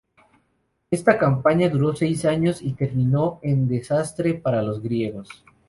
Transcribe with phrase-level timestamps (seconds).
[0.89, 5.29] Esta campaña duró seis años y terminó en desastre para los griegos.